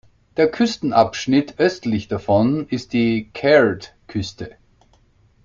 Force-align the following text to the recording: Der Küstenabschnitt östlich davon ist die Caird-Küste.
Der 0.35 0.49
Küstenabschnitt 0.49 1.59
östlich 1.59 2.07
davon 2.07 2.67
ist 2.69 2.91
die 2.93 3.29
Caird-Küste. 3.35 4.55